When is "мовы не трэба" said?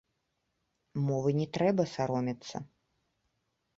1.09-1.83